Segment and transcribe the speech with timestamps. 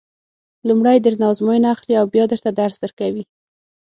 [0.67, 3.23] لومړی درنه ازموینه اخلي بیا درته درس درکوي.